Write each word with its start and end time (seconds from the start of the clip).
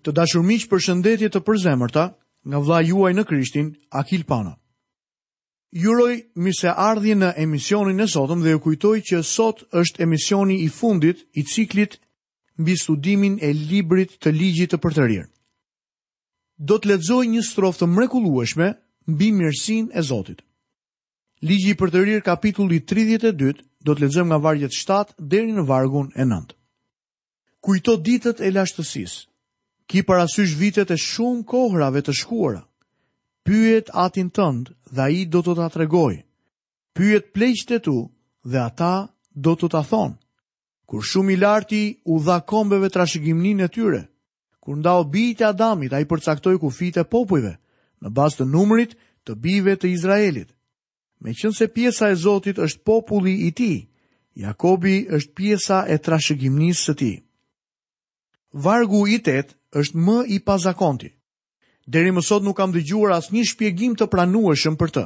Të 0.00 0.12
dashur 0.16 0.44
miq, 0.48 0.62
përshëndetje 0.70 1.28
të 1.34 1.40
përzemërta 1.44 2.04
nga 2.48 2.60
vla 2.64 2.78
juaj 2.88 3.10
në 3.18 3.24
Krishtin, 3.28 3.66
Akil 4.00 4.22
Pana. 4.24 4.54
Juroj 5.76 6.14
mirë 6.46 6.72
ardhje 6.88 7.16
në 7.18 7.28
emisionin 7.44 8.00
e 8.02 8.06
sotëm 8.12 8.40
dhe 8.42 8.54
ju 8.54 8.60
kujtoj 8.64 8.94
që 9.10 9.20
sot 9.32 9.60
është 9.80 10.02
emisioni 10.06 10.56
i 10.64 10.68
fundit 10.78 11.20
i 11.36 11.44
ciklit 11.52 11.98
mbi 12.58 12.74
studimin 12.80 13.36
e 13.48 13.52
librit 13.52 14.16
të 14.18 14.32
ligjit 14.40 14.72
të 14.72 14.80
përtërir. 14.86 15.26
Do 16.68 16.80
të 16.80 16.90
ledzoj 16.92 17.22
një 17.34 17.44
strofë 17.50 17.82
të 17.84 17.90
mrekulueshme 17.92 18.70
mbi 19.12 19.28
mirësin 19.36 19.88
e 19.94 20.02
Zotit. 20.02 20.40
Ligji 21.42 21.72
i 21.74 21.78
përtërir 21.80 22.20
kapitulli 22.26 22.80
32 22.82 23.62
do 23.86 23.94
të 23.94 24.02
ledzojmë 24.02 24.28
nga 24.32 24.40
vargjet 24.48 24.74
7 24.80 25.14
deri 25.36 25.52
në 25.56 25.64
vargun 25.70 26.10
e 26.20 26.24
9. 26.32 26.52
Kujto 27.64 27.94
ditët 27.96 28.42
e 28.44 28.50
lashtësisë, 28.52 29.22
ki 29.90 30.00
parasysh 30.06 30.52
vitet 30.60 30.90
e 30.94 30.98
shumë 31.02 31.42
kohërave 31.50 32.04
të 32.06 32.12
shkuara. 32.20 32.60
Pyet 33.46 33.88
atin 34.04 34.28
tënd 34.38 34.68
dhe 34.94 35.02
ai 35.08 35.24
do 35.32 35.40
të 35.42 35.52
ta 35.58 35.66
tregoj. 35.74 36.12
Pyet 36.94 37.30
pleqtë 37.34 37.78
tu 37.86 37.96
dhe 38.50 38.60
ata 38.68 38.92
do 39.34 39.56
të 39.58 39.66
ta 39.74 39.80
thonë. 39.90 40.14
Kur 40.88 41.02
shumë 41.10 41.32
i 41.32 41.36
larti 41.42 41.82
u 42.12 42.20
dha 42.26 42.36
kombeve 42.50 42.88
trashëgiminë 42.94 43.66
e 43.66 43.70
tyre, 43.74 44.00
kur 44.62 44.76
ndau 44.78 45.02
bijt 45.10 45.40
e 45.42 45.46
Adamit, 45.50 45.92
ai 45.94 46.06
përcaktoi 46.10 46.58
kufit 46.62 46.98
e 46.98 47.04
popujve 47.12 47.52
në 48.02 48.08
bazë 48.16 48.36
të 48.42 48.46
numrit 48.54 48.94
të 49.26 49.32
bijve 49.42 49.74
të 49.78 49.86
Izraelit. 49.96 50.50
Me 51.22 51.34
qënë 51.34 51.56
se 51.58 51.68
pjesa 51.74 52.10
e 52.12 52.16
Zotit 52.22 52.58
është 52.62 52.84
populli 52.86 53.34
i 53.46 53.50
ti, 53.58 53.72
Jakobi 54.44 55.06
është 55.14 55.34
pjesa 55.38 55.82
e 55.94 55.98
trashëgimnisë 55.98 56.82
së 56.86 56.94
ti 57.02 57.12
vargu 58.52 59.04
i 59.08 59.18
tet 59.22 59.54
është 59.74 59.96
më 59.98 60.18
i 60.34 60.38
pazakonti. 60.42 61.10
Deri 61.86 62.10
më 62.14 62.22
sot 62.22 62.42
nuk 62.42 62.56
kam 62.58 62.72
dëgjuar 62.74 63.14
asë 63.18 63.34
një 63.34 63.44
shpjegim 63.50 63.94
të 63.98 64.06
pranueshëm 64.10 64.76
për 64.78 64.90
të. 64.94 65.04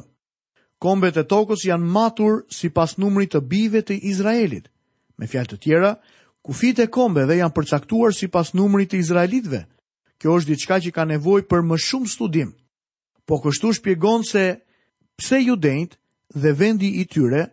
Kombet 0.83 1.17
e 1.17 1.25
tokës 1.25 1.65
janë 1.65 1.87
matur 1.87 2.45
si 2.53 2.69
pas 2.69 2.97
numrit 2.99 3.33
të 3.33 3.41
bive 3.41 3.81
të 3.83 3.97
Izraelit. 4.05 4.67
Me 5.19 5.27
fjalë 5.31 5.51
të 5.53 5.61
tjera, 5.65 5.93
kufit 6.45 6.81
e 6.83 6.89
kombeve 6.93 7.39
janë 7.39 7.55
përcaktuar 7.57 8.13
si 8.13 8.29
pas 8.29 8.53
numrit 8.55 8.91
të 8.93 8.99
Izraelitve. 9.01 9.63
Kjo 10.21 10.37
është 10.41 10.51
diçka 10.53 10.79
që 10.85 10.91
ka 10.93 11.05
nevoj 11.09 11.45
për 11.49 11.63
më 11.65 11.79
shumë 11.81 12.11
studim. 12.13 12.53
Po 13.27 13.39
kështu 13.41 13.73
shpjegon 13.81 14.25
se 14.25 14.59
pse 15.17 15.41
judejt 15.41 15.97
dhe 16.35 16.53
vendi 16.59 16.91
i 17.01 17.05
tyre 17.09 17.47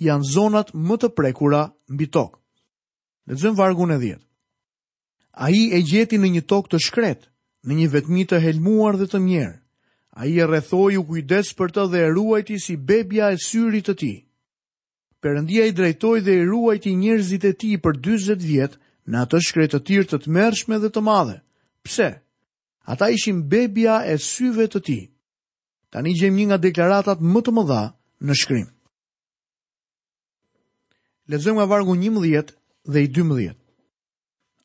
janë 0.00 0.24
zonat 0.32 0.72
më 0.72 0.96
të 1.02 1.12
prekura 1.16 1.66
mbi 1.92 2.06
tokë. 2.08 2.38
Lexojmë 3.28 3.58
vargun 3.58 3.92
e 3.92 3.98
10. 4.00 4.27
A 5.44 5.52
i 5.54 5.68
e 5.70 5.78
gjeti 5.86 6.18
në 6.18 6.28
një 6.34 6.40
tokë 6.50 6.72
të 6.72 6.78
shkret, 6.82 7.20
në 7.68 7.74
një 7.80 7.86
vetmi 7.92 8.24
të 8.30 8.40
helmuar 8.42 8.96
dhe 8.98 9.06
të 9.12 9.18
mjerë. 9.22 9.54
A 10.18 10.24
i 10.26 10.32
e 10.42 10.46
rethoj 10.50 10.96
u 10.98 11.04
kujdes 11.06 11.52
për 11.58 11.74
të 11.76 11.84
dhe 11.92 12.00
e 12.02 12.08
ruajti 12.16 12.56
si 12.64 12.74
bebja 12.88 13.28
e 13.34 13.38
syrit 13.44 13.86
të 13.86 13.94
ti. 14.00 14.10
Perëndia 15.22 15.68
i 15.70 15.74
drejtoi 15.78 16.24
dhe 16.26 16.34
i 16.40 16.48
ruajti 16.48 16.96
njerëzit 17.04 17.44
e 17.44 17.52
tij 17.60 17.76
për 17.84 18.00
40 18.08 18.42
vjet 18.48 18.74
në 19.10 19.20
atë 19.22 19.40
shkretë 19.46 19.72
të 19.76 19.80
tirë 19.90 20.08
të 20.10 20.20
të 20.26 20.34
mërshme 20.38 20.80
dhe 20.82 20.90
të 20.94 21.04
madhe. 21.10 21.36
Pse? 21.86 22.08
Ata 22.94 23.08
ishim 23.14 23.38
bebja 23.52 24.00
e 24.14 24.18
syve 24.30 24.66
të 24.72 24.82
ti. 24.88 24.98
Ta 25.94 26.02
një 26.02 26.16
gjem 26.18 26.34
një 26.40 26.48
nga 26.50 26.58
deklaratat 26.66 27.22
më 27.30 27.44
të 27.46 27.54
mëdha 27.58 27.82
në 28.26 28.38
shkrim. 28.42 28.66
Lezëm 31.30 31.58
nga 31.62 31.68
vargu 31.74 31.94
një 32.02 32.10
mëdhjet 32.16 32.54
dhe 32.92 33.06
i 33.06 33.06
dy 33.14 33.22
mëdhjet 33.30 33.58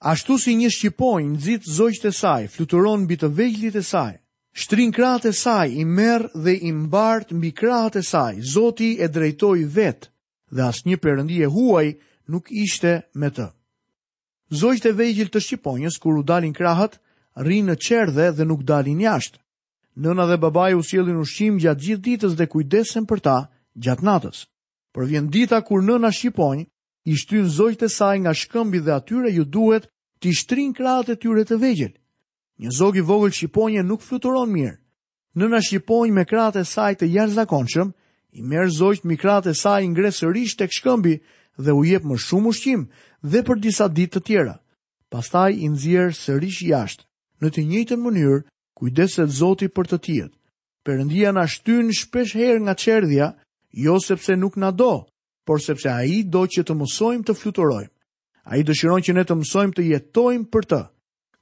ashtu 0.03 0.35
si 0.41 0.51
një 0.59 0.69
shqiponj 0.69 1.27
nxit 1.33 1.63
zogjtë 1.71 2.07
e 2.07 2.11
saj, 2.19 2.43
fluturon 2.53 3.05
mbi 3.05 3.15
të 3.21 3.29
veglit 3.37 3.75
e 3.79 3.83
saj. 3.87 4.17
Shtrin 4.63 4.91
krahët 4.93 5.25
e 5.29 5.33
saj, 5.33 5.67
i 5.81 5.85
merr 5.97 6.25
dhe 6.43 6.53
i 6.67 6.71
mbart 6.75 7.31
mbi 7.33 7.51
krahët 7.59 7.95
e 8.01 8.03
saj. 8.03 8.33
Zoti 8.53 8.89
e 9.01 9.07
drejtoi 9.15 9.63
vet 9.75 10.09
dhe 10.55 10.61
asnjë 10.67 10.99
përëndi 11.03 11.37
e 11.45 11.49
huaj 11.55 11.87
nuk 12.29 12.51
ishte 12.51 12.93
me 13.15 13.31
të. 13.31 13.47
Zogjtë 14.59 14.89
e 14.91 14.97
vegjël 14.99 15.31
të 15.31 15.39
shqiponjës 15.45 15.95
kur 16.03 16.19
u 16.19 16.23
dalin 16.27 16.53
krahët, 16.53 16.99
rrinë 17.39 17.71
në 17.71 17.75
qerdhe 17.87 18.27
dhe 18.37 18.45
nuk 18.45 18.61
dalin 18.67 18.99
jashtë. 19.07 19.39
Nëna 20.03 20.27
dhe 20.29 20.37
babai 20.41 20.73
u 20.75 20.81
sjellin 20.83 21.21
ushqim 21.23 21.57
gjatë 21.61 21.81
gjithë 21.85 22.03
ditës 22.09 22.35
dhe 22.37 22.47
kujdesen 22.51 23.05
për 23.09 23.19
ta 23.25 23.37
gjatë 23.83 24.05
natës. 24.11 24.45
Por 24.93 25.05
vjen 25.09 25.29
dita 25.33 25.61
kur 25.65 25.81
nëna 25.85 26.09
shqiponj 26.13 26.63
i 27.09 27.15
shtyn 27.19 27.45
zogjtë 27.49 27.85
e 27.89 27.93
saj 27.97 28.15
nga 28.25 28.33
shkëmbi 28.33 28.79
dhe 28.85 28.93
atyre 28.93 29.31
ju 29.33 29.43
duhet 29.45 29.89
ti 30.23 30.31
shtrin 30.31 30.71
kratë 30.77 31.17
e 31.17 31.19
tyre 31.19 31.43
të 31.43 31.57
vegjel. 31.59 31.91
Një 32.63 32.71
zogi 32.77 33.01
vogël 33.03 33.33
shqiponje 33.35 33.81
nuk 33.83 34.01
fluturon 34.05 34.51
mirë. 34.53 34.77
Nëna 35.35 35.59
shqiponjë 35.65 36.15
me 36.15 36.23
kratë 36.29 36.61
e 36.63 36.67
saj 36.69 36.93
të 36.97 37.09
jashtëzakonshëm, 37.15 37.89
i 38.39 38.41
merë 38.51 38.71
zojtë 38.77 39.09
mi 39.09 39.17
kratë 39.19 39.51
e 39.51 39.59
saj 39.63 39.85
ngresërisht 39.91 40.61
të 40.61 40.69
këshkëmbi 40.71 41.13
dhe 41.65 41.75
u 41.75 41.83
jep 41.85 42.07
më 42.07 42.17
shumë 42.27 42.49
ushqim 42.53 42.85
dhe 43.33 43.43
për 43.45 43.59
disa 43.65 43.89
ditë 43.97 44.13
të 44.15 44.23
tjera. 44.27 44.55
Pastaj 45.11 45.51
i 45.59 45.67
nëzirë 45.73 46.15
sërish 46.23 46.61
jashtë, 46.71 47.03
në 47.41 47.47
të 47.53 47.67
njëjtën 47.71 48.01
mënyrë, 48.05 48.39
kujdeset 48.79 49.29
zoti 49.37 49.67
për 49.75 49.89
të 49.91 49.99
tjetë. 50.05 50.35
Perëndia 50.85 51.33
na 51.35 51.43
shtyn 51.47 51.91
shpesh 51.99 52.33
herë 52.39 52.63
nga 52.63 52.77
qerdhja, 52.83 53.27
jo 53.85 53.99
sepse 54.07 54.33
nuk 54.39 54.55
na 54.57 54.71
do, 54.71 54.93
por 55.45 55.59
sepse 55.61 55.91
ai 55.91 56.23
do 56.33 56.47
që 56.53 56.63
të 56.65 56.73
mësojmë 56.81 57.27
të 57.27 57.35
fluturojmë. 57.41 57.92
A 58.43 58.59
i 58.59 58.63
dëshiron 58.67 59.03
që 59.07 59.13
ne 59.15 59.23
të 59.23 59.35
mësojmë 59.39 59.75
të 59.77 59.83
jetojmë 59.91 60.47
për 60.51 60.65
të. 60.71 60.79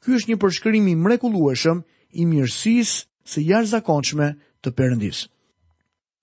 Ky 0.05 0.15
është 0.17 0.31
një 0.31 0.37
përshkrim 0.43 0.87
i 0.91 0.95
mrekullueshëm 0.97 1.79
i 2.21 2.25
mirësisë 2.29 2.99
së 3.31 3.43
jashtëzakonshme 3.49 4.27
të 4.61 4.73
Perëndisë. 4.77 5.27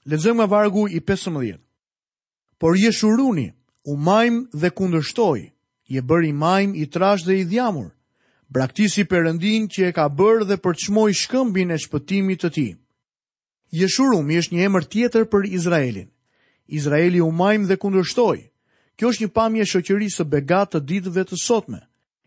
Lexojmë 0.09 0.47
vargu 0.53 0.84
i 0.94 1.00
15. 1.03 1.56
Por 2.59 2.77
jeshuruni, 2.78 3.49
u 3.91 3.97
majm 3.97 4.44
dhe 4.55 4.71
kundërshtoi, 4.78 5.44
i 5.94 6.03
bëri 6.03 6.33
majm 6.37 6.75
i 6.78 6.87
trashë 6.93 7.27
dhe 7.27 7.37
i 7.43 7.47
dhjamur. 7.50 7.91
Braktisi 8.49 9.05
Perëndin 9.05 9.67
që 9.69 9.88
e 9.88 9.93
ka 9.94 10.06
bërë 10.09 10.47
dhe 10.49 10.56
për 10.62 10.77
çmoi 10.84 11.15
shkëmbin 11.25 11.71
e 11.75 11.78
shpëtimit 11.83 12.43
të 12.43 12.50
tij. 12.55 12.72
Jeshurumi 13.83 14.38
është 14.41 14.55
një 14.56 14.67
emër 14.69 14.84
tjetër 14.93 15.27
për 15.33 15.50
Izraelin. 15.59 16.09
Izraeli 16.78 17.21
u 17.25 17.28
majm 17.33 17.67
dhe 17.69 17.77
kundërshtoi. 17.77 18.47
Kjo 18.98 19.12
është 19.14 19.22
një 19.22 19.32
pamje 19.38 19.64
shoqërisë 19.70 20.20
së 20.20 20.25
begat 20.31 20.72
të 20.75 20.81
ditëve 20.91 21.22
të 21.31 21.36
sotme. 21.41 21.78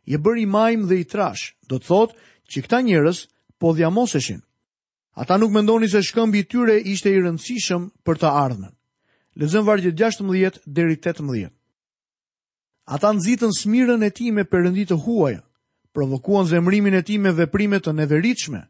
Je 0.08 0.16
bërë 0.24 0.44
i 0.46 0.48
majmë 0.56 0.88
dhe 0.88 1.02
i 1.04 1.06
trash, 1.12 1.52
do 1.68 1.76
të 1.80 1.86
thotë 1.90 2.16
që 2.52 2.64
këta 2.64 2.80
njërës 2.88 3.20
po 3.62 3.74
dhjamoseshin. 3.76 4.40
Ata 5.20 5.36
nuk 5.38 5.52
mendoni 5.52 5.90
se 5.92 6.00
shkëmbi 6.08 6.40
i 6.40 6.48
tyre 6.52 6.78
ishte 6.94 7.12
i 7.12 7.20
rëndësishëm 7.26 7.90
për 8.08 8.22
të 8.24 8.30
ardhmen. 8.44 8.72
Lexojmë 9.36 9.68
vargjët 9.68 10.00
16 10.00 10.62
deri 10.80 10.96
18. 11.00 11.52
Ata 12.96 13.12
nëzitën 13.18 13.52
smirën 13.58 14.04
e 14.08 14.10
ti 14.16 14.32
me 14.36 14.48
përëndit 14.52 14.90
të 14.94 15.00
huaja, 15.04 15.42
provokuan 15.96 16.48
zemrimin 16.50 16.96
e 16.98 17.04
ti 17.06 17.18
me 17.22 17.34
veprime 17.36 17.82
të 17.84 17.92
neveritshme, 18.00 18.64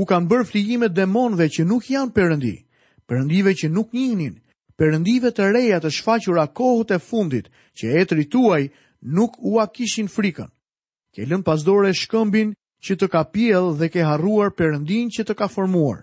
u 0.00 0.08
kanë 0.08 0.28
bërë 0.30 0.48
flijime 0.50 0.88
demonve 0.90 1.48
që 1.52 1.68
nuk 1.68 1.92
janë 1.92 2.14
përëndi, 2.16 2.54
përëndive 3.08 3.52
që 3.60 3.68
nuk 3.76 3.92
njënin, 3.96 4.34
perëndive 4.82 5.30
të 5.30 5.44
reja 5.54 5.76
të 5.78 5.90
shfaqura 5.94 6.48
kohët 6.58 6.90
e 6.96 6.98
fundit 6.98 7.46
që 7.78 7.92
etrit 8.02 8.32
tuaj 8.34 8.64
nuk 9.14 9.36
u 9.38 9.60
kishin 9.74 10.08
frikën. 10.10 10.48
Ke 11.14 11.22
lënë 11.28 11.44
pas 11.46 11.62
shkëmbin 12.02 12.50
që 12.82 12.92
të 12.98 13.06
ka 13.12 13.22
pjell 13.32 13.68
dhe 13.78 13.86
ke 13.92 14.02
harruar 14.02 14.50
perëndin 14.58 15.06
që 15.14 15.22
të 15.26 15.34
ka 15.38 15.46
formuar. 15.54 16.00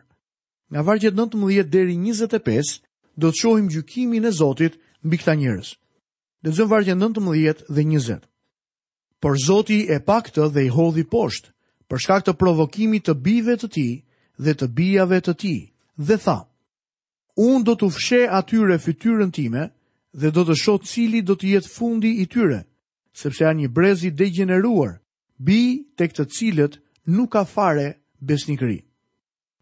Nga 0.71 0.81
vargjet 0.87 1.13
19 1.17 1.63
deri 1.75 1.95
25 1.97 2.79
do 3.19 3.27
të 3.29 3.35
shohim 3.41 3.67
gjykimin 3.73 4.25
e 4.25 4.31
Zotit 4.39 4.79
mbi 5.05 5.17
këta 5.19 5.33
njerëz. 5.35 5.69
Lexojm 6.43 6.69
vargjet 6.71 6.97
19 6.97 7.65
dhe 7.67 7.75
20. 7.83 8.21
Por 9.21 9.35
Zoti 9.47 9.79
e 9.89 9.97
pak 10.07 10.31
të 10.31 10.45
dhe 10.53 10.61
i 10.65 10.69
hodhi 10.71 11.03
poshtë 11.11 11.51
për 11.89 11.97
shkak 12.03 12.21
të 12.25 12.33
provokimit 12.39 13.03
të 13.09 13.13
bijve 13.25 13.57
të 13.59 13.67
tij 13.75 13.93
dhe 14.43 14.53
të 14.55 14.65
bijave 14.77 15.19
të 15.25 15.33
tij 15.41 15.59
dhe 16.05 16.15
thamë, 16.23 16.47
unë 17.39 17.63
do 17.69 17.73
të 17.79 17.87
fshe 17.95 18.21
atyre 18.35 18.75
fytyrën 18.83 19.29
time 19.31 19.61
dhe 20.19 20.31
do 20.35 20.43
të 20.45 20.55
shohë 20.59 20.87
cili 20.91 21.21
do 21.23 21.37
të 21.39 21.53
jetë 21.53 21.69
fundi 21.71 22.09
i 22.19 22.25
tyre, 22.33 22.57
sepse 23.15 23.45
janë 23.45 23.63
një 23.63 23.69
brez 23.77 24.01
i 24.03 24.11
degeneruar, 24.19 24.97
bi 25.39 25.59
tek 25.97 26.11
të 26.17 26.25
cilët 26.35 26.75
nuk 27.07 27.31
ka 27.37 27.45
fare 27.47 27.93
besnikëri. 28.19 28.81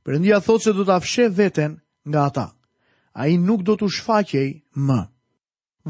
Perëndia 0.04 0.40
thotë 0.42 0.66
se 0.70 0.74
do 0.74 0.88
ta 0.90 0.98
fshe 1.04 1.28
veten 1.38 1.78
nga 2.10 2.24
ata. 2.32 2.48
Ai 3.14 3.38
nuk 3.38 3.62
do 3.66 3.76
të 3.78 3.90
shfaqej 3.94 4.50
më. 4.88 5.02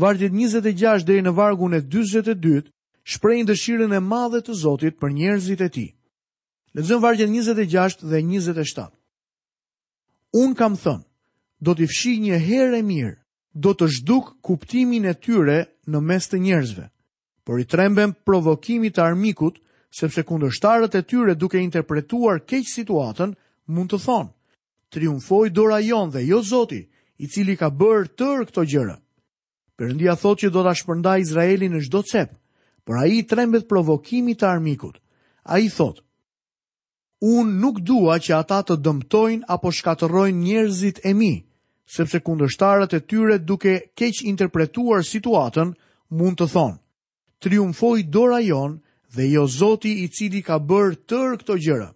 Vargjet 0.01 0.33
26 0.35 1.05
deri 1.07 1.23
në 1.23 1.33
vargun 1.37 1.73
e 1.77 1.81
42 1.87 2.67
shprehin 3.13 3.47
dëshirën 3.47 3.93
e 3.95 3.99
madhe 4.03 4.41
të 4.43 4.53
Zotit 4.59 4.97
për 4.99 5.13
njerëzit 5.15 5.61
e 5.61 5.69
tij. 5.75 5.89
Lexojmë 6.75 7.03
vargjet 7.05 7.29
26 7.31 8.01
dhe 8.11 8.19
27. 8.27 8.89
Un 10.43 10.51
kam 10.59 10.75
thënë, 10.77 11.06
do 11.57 11.73
t'i 11.75 11.87
fshi 11.89 12.17
një 12.23 12.37
herë 12.41 12.79
e 12.79 12.85
mirë, 12.85 13.15
do 13.57 13.71
të 13.73 13.87
zhduk 13.97 14.35
kuptimin 14.45 15.07
e 15.09 15.15
tyre 15.17 15.57
në 15.89 16.01
mes 16.05 16.27
të 16.29 16.39
njerëzve. 16.43 16.85
Por 17.47 17.59
i 17.59 17.65
trembem 17.65 18.13
provokimit 18.27 18.97
të 18.97 19.01
armikut, 19.07 19.57
sepse 19.89 20.23
kundërshtarët 20.27 20.97
e 20.99 21.03
tyre 21.03 21.33
duke 21.35 21.57
interpretuar 21.61 22.43
keq 22.45 22.67
situatën, 22.69 23.33
mund 23.71 23.89
të 23.91 23.99
thonë, 24.05 24.29
triumfoj 24.93 25.49
dora 25.51 25.79
jonë 25.81 26.13
dhe 26.17 26.25
jo 26.27 26.41
zoti, 26.45 26.83
i 27.17 27.25
cili 27.27 27.55
ka 27.57 27.71
bërë 27.73 28.11
tërë 28.19 28.45
këto 28.51 28.63
gjëra. 28.69 28.99
Përëndia 29.77 30.13
thot 30.17 30.41
që 30.43 30.51
do 30.53 30.61
t'a 30.65 30.73
shpërnda 30.77 31.15
Izraelin 31.21 31.73
në 31.73 31.81
shdo 31.87 32.03
cep, 32.05 32.35
por 32.85 32.99
a 33.01 33.07
i 33.09 33.23
trembet 33.25 33.65
provokimit 33.69 34.37
të 34.41 34.47
armikut. 34.51 34.99
A 35.49 35.57
i 35.63 35.69
thot, 35.73 36.03
unë 37.23 37.57
nuk 37.61 37.81
dua 37.81 38.19
që 38.21 38.35
ata 38.37 38.61
të 38.67 38.77
dëmtojnë 38.85 39.47
apo 39.49 39.71
shkatërojnë 39.73 40.37
njerëzit 40.45 41.01
e 41.05 41.13
mi, 41.17 41.33
sepse 41.89 42.19
kundështarët 42.19 42.93
e 42.93 42.99
tyre 43.07 43.37
duke 43.47 43.77
keq 43.97 44.19
interpretuar 44.27 45.03
situatën 45.07 45.71
mund 46.19 46.37
të 46.39 46.47
thonë, 46.51 46.75
triumfoj 47.43 47.95
dora 48.11 48.39
jonë 48.39 48.79
dhe 49.15 49.29
jo 49.31 49.45
zoti 49.47 49.93
i 50.03 50.09
cili 50.11 50.41
ka 50.43 50.59
bërë 50.59 50.97
tërë 51.09 51.37
këto 51.41 51.57
gjëra. 51.63 51.87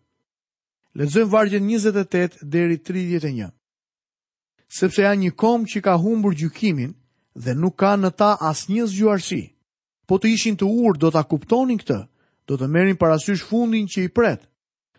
Lezëm 1.00 1.28
vargjën 1.32 1.68
28 1.72 2.40
deri 2.52 2.78
31. 2.80 3.52
Sepse 4.72 5.04
janë 5.04 5.22
një 5.26 5.36
kom 5.36 5.66
që 5.68 5.82
ka 5.84 5.98
humbur 6.00 6.36
gjykimin 6.40 6.96
dhe 7.36 7.54
nuk 7.56 7.76
ka 7.80 7.92
në 8.00 8.12
ta 8.16 8.32
as 8.50 8.66
një 8.72 8.88
zgjuarësi. 8.88 9.42
Po 10.08 10.18
të 10.20 10.32
ishin 10.36 10.56
të 10.60 10.68
urë 10.72 11.00
do 11.00 11.12
të 11.12 11.24
kuptonin 11.32 11.80
këtë, 11.84 12.00
do 12.48 12.56
të 12.58 12.68
merin 12.72 12.98
parasysh 13.00 13.44
fundin 13.48 13.88
që 13.92 14.08
i 14.08 14.10
pretë. 14.12 14.48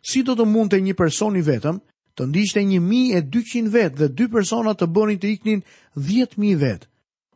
Si 0.02 0.20
do 0.22 0.36
të 0.36 0.46
mund 0.48 0.72
të 0.72 0.80
një 0.84 0.94
personi 0.96 1.42
vetëm, 1.44 1.80
të 2.16 2.26
ndishte 2.28 2.60
një 2.68 2.80
mi 2.84 3.02
e 3.16 3.20
dyqin 3.24 3.70
vetë 3.72 3.96
dhe 3.98 4.08
dy 4.18 4.26
persona 4.34 4.74
të 4.76 4.88
bënin 4.92 5.18
të 5.20 5.28
iknin 5.34 5.62
10.000 5.96 6.58
vetë, 6.60 6.86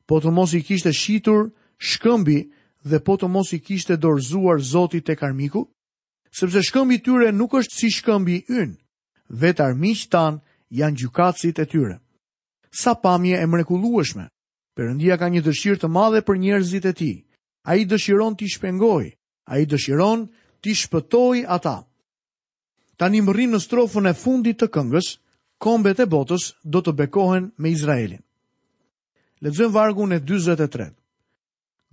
po 0.06 0.20
të 0.20 0.32
mos 0.37 0.52
i 0.52 0.61
kishte 0.67 0.93
shitur 0.93 1.46
shkëmbi 1.90 2.38
dhe 2.90 3.00
po 3.06 3.17
të 3.17 3.26
mos 3.32 3.52
i 3.56 3.61
kishte 3.67 3.96
dorzuar 3.96 4.61
zotit 4.73 5.06
të 5.06 5.17
karmiku, 5.23 5.64
sepse 6.37 6.61
shkëmbi 6.69 7.00
tyre 7.05 7.32
nuk 7.32 7.56
është 7.58 7.76
si 7.81 7.90
shkëmbi 7.99 8.43
ynë, 8.52 8.76
vetë 9.43 9.64
armiq 9.64 10.02
tanë 10.12 10.43
janë 10.81 11.00
gjukacit 11.00 11.58
e 11.62 11.67
tyre. 11.67 11.96
Sa 12.76 12.93
pamje 12.94 13.40
e 13.40 13.46
mrekulueshme, 13.49 14.29
përëndia 14.76 15.17
ka 15.17 15.31
një 15.32 15.44
dëshirë 15.46 15.81
të 15.84 15.88
madhe 15.96 16.20
për 16.26 16.40
njerëzit 16.43 16.88
e 16.93 16.93
ti, 16.99 17.12
a 17.64 17.79
i 17.81 17.87
dëshiron 17.88 18.37
t'i 18.37 18.50
shpengoj, 18.52 19.06
a 19.50 19.55
i 19.58 19.64
dëshiron 19.67 20.26
t'i 20.61 20.76
shpëtoj 20.76 21.46
ata. 21.56 21.79
Ta 23.00 23.08
një 23.12 23.20
mërin 23.26 23.50
në 23.56 23.60
strofën 23.62 24.08
e 24.08 24.14
fundit 24.19 24.56
të 24.60 24.69
këngës, 24.75 25.08
kombet 25.64 25.98
e 26.00 26.06
botës 26.12 26.46
do 26.75 26.81
të 26.84 26.94
bekohen 27.02 27.50
me 27.64 27.70
Izraelin. 27.75 28.22
Ledzëm 29.44 29.72
vargun 29.75 30.16
e 30.16 30.20
23. 30.31 30.87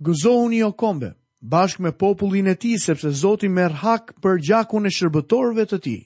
Gëzohu 0.08 0.46
një 0.54 0.62
o 0.68 0.72
kombe, 0.80 1.10
bashkë 1.54 1.82
me 1.84 1.92
popullin 2.02 2.48
e 2.48 2.54
ti, 2.62 2.72
sepse 2.84 3.10
Zoti 3.20 3.48
me 3.52 3.66
hak 3.82 4.14
për 4.24 4.40
gjakun 4.48 4.88
e 4.88 4.92
shërbëtorve 4.98 5.66
të 5.68 5.78
ti, 5.84 5.96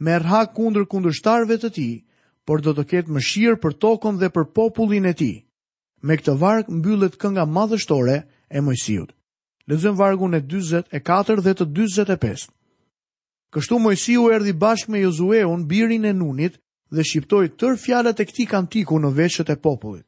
me 0.00 0.16
hak 0.30 0.54
kundër 0.56 0.88
kundërshtarëve 0.88 1.58
të 1.66 1.70
ti, 1.76 1.86
por 2.48 2.64
do 2.64 2.72
të 2.74 2.84
ketë 2.94 3.12
mëshirë 3.16 3.60
për 3.62 3.76
tokën 3.84 4.18
dhe 4.22 4.30
për 4.36 4.46
popullin 4.56 5.06
e 5.06 5.12
ti. 5.20 5.30
Me 6.08 6.16
këtë 6.16 6.36
varg 6.40 6.70
mbyllet 6.78 7.20
kënga 7.20 7.44
madhështore 7.56 8.16
e 8.56 8.60
mojësijut. 8.64 9.12
Lezëm 9.70 10.00
vargun 10.00 10.34
e 10.34 10.40
24 10.56 11.44
dhe 11.46 11.54
të 11.60 11.68
25. 11.82 12.48
Kështu 13.50 13.80
Mojsiu 13.82 14.28
erdhi 14.30 14.52
bashkë 14.62 14.90
me 14.90 15.06
unë 15.06 15.66
birin 15.70 16.04
e 16.06 16.12
Nunit, 16.14 16.58
dhe 16.94 17.02
shqiptoi 17.06 17.48
tër 17.58 17.74
fjalët 17.84 18.20
e 18.22 18.24
këtij 18.28 18.46
kantiku 18.52 18.98
në 19.02 19.10
veshët 19.16 19.50
e 19.50 19.56
popullit. 19.64 20.06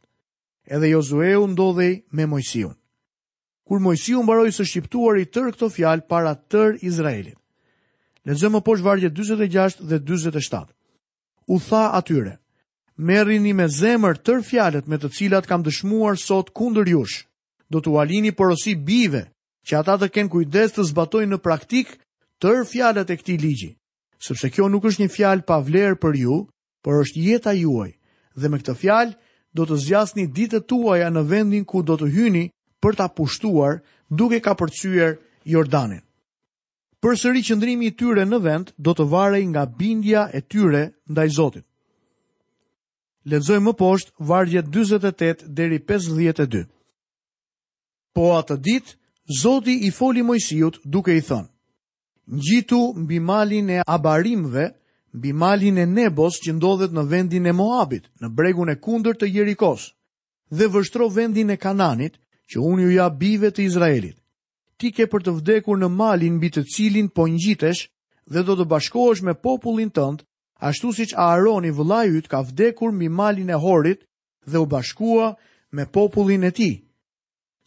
Edhe 0.71 0.91
Jozueu 0.95 1.47
ndodhej 1.51 1.93
me 2.15 2.27
Mojsiu. 2.27 2.71
Kur 3.67 3.79
Mojsiu 3.83 4.23
mbaroi 4.23 4.53
së 4.55 4.65
shqiptuar 4.67 5.19
i 5.23 5.27
tër 5.27 5.51
këto 5.55 5.67
fjalë 5.75 6.07
para 6.11 6.35
tër 6.37 6.79
Izraelit. 6.87 7.39
Lexojmë 8.27 8.61
poshtë 8.67 8.87
vargjet 8.87 9.15
46 9.19 9.81
dhe 9.91 9.99
47. 9.99 10.71
U 11.51 11.59
tha 11.67 11.85
atyre: 11.99 12.39
Merrini 12.97 13.53
me 13.59 13.67
zemër 13.67 14.23
tër 14.23 14.43
fjalët 14.47 14.87
me 14.87 14.99
të 15.03 15.11
cilat 15.17 15.47
kam 15.51 15.67
dëshmuar 15.67 16.15
sot 16.23 16.55
kundër 16.55 16.95
jush. 16.95 17.25
Do 17.73 17.81
t'u 17.83 17.99
alini 17.99 18.31
porosi 18.33 18.75
bive 18.77 19.27
që 19.67 19.79
ata 19.81 19.99
të 19.99 20.11
kenë 20.15 20.31
kujdes 20.33 20.77
të 20.79 20.83
zbatojnë 20.93 21.35
në 21.35 21.39
praktikë 21.43 22.02
tërë 22.43 22.65
fjalët 22.67 23.11
e 23.11 23.17
këtij 23.21 23.37
ligji, 23.39 23.69
sepse 24.19 24.49
kjo 24.51 24.65
nuk 24.71 24.89
është 24.91 25.05
një 25.05 25.11
fjalë 25.15 25.45
pa 25.47 25.61
vlerë 25.63 25.99
për 26.03 26.17
ju, 26.25 26.39
por 26.83 26.97
është 27.05 27.23
jeta 27.29 27.53
juaj. 27.55 27.93
Dhe 28.35 28.49
me 28.51 28.59
këtë 28.59 28.75
fjalë 28.83 29.15
do 29.57 29.67
të 29.69 29.77
zgjasni 29.85 30.25
ditët 30.35 30.67
tuaja 30.73 31.11
në 31.13 31.23
vendin 31.31 31.65
ku 31.69 31.85
do 31.87 31.95
të 32.01 32.09
hyni 32.17 32.49
për 32.83 32.99
ta 32.99 33.07
pushtuar 33.15 33.79
duke 34.11 34.41
kapërcyer 34.43 35.21
Jordanin. 35.53 36.03
Përsëri 37.03 37.43
qëndrimi 37.47 37.91
i 37.91 37.97
tyre 37.99 38.25
në 38.31 38.39
vend 38.45 38.71
do 38.79 38.93
të 38.95 39.07
varej 39.11 39.45
nga 39.53 39.65
bindja 39.79 40.27
e 40.33 40.41
tyre 40.43 40.83
ndaj 41.11 41.29
Zotit. 41.39 41.67
Lexojmë 43.31 43.69
më 43.69 43.73
poshtë 43.79 44.19
vargjet 44.31 44.67
48 44.75 45.45
deri 45.59 45.79
52. 45.87 46.65
Po 48.15 48.33
atë 48.39 48.57
dit, 48.67 48.87
Zoti 49.43 49.77
i 49.87 49.91
foli 49.95 50.23
Mojsiut 50.27 50.81
duke 50.85 51.15
i 51.19 51.23
thënë: 51.23 51.52
ngjitu 52.35 52.95
mbi 52.97 53.21
malin 53.21 53.69
e 53.71 53.83
Abarimve, 53.87 54.65
mbi 55.17 55.31
malin 55.43 55.77
e 55.79 55.87
Nebos 55.97 56.35
që 56.45 56.51
ndodhet 56.57 56.91
në 56.97 57.03
vendin 57.13 57.47
e 57.47 57.53
Moabit, 57.53 58.05
në 58.23 58.29
bregun 58.39 58.73
e 58.73 58.79
kundërt 58.85 59.21
të 59.23 59.29
Jerikos, 59.35 59.83
dhe 60.57 60.67
vështro 60.73 61.09
vendin 61.17 61.51
e 61.53 61.59
Kananit, 61.61 62.15
që 62.51 62.61
unë 62.71 62.83
ju 62.87 62.91
jap 62.97 63.19
bive 63.21 63.51
të 63.53 63.63
Izraelit. 63.69 64.17
Ti 64.79 64.89
ke 64.97 65.07
për 65.13 65.21
të 65.23 65.33
vdekur 65.39 65.77
në 65.79 65.89
malin 65.93 66.37
mbi 66.39 66.49
të 66.53 66.65
cilin 66.75 67.09
po 67.15 67.27
ngjitesh 67.31 67.83
dhe 68.33 68.41
do 68.47 68.57
të 68.57 68.65
bashkohesh 68.73 69.23
me 69.27 69.35
popullin 69.45 69.93
tënd, 69.95 70.25
ashtu 70.69 70.93
siç 70.97 71.13
Aaron 71.17 71.65
i 71.65 71.71
vëllai 71.73 72.09
yt 72.19 72.27
ka 72.33 72.41
vdekur 72.49 72.93
mbi 72.97 73.09
malin 73.09 73.51
e 73.53 73.59
Horit 73.65 74.01
dhe 74.51 74.59
u 74.59 74.67
bashkua 74.67 75.37
me 75.77 75.85
popullin 75.95 76.45
e 76.45 76.51
tij 76.57 76.75